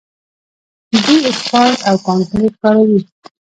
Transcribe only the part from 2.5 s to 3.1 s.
کاروي.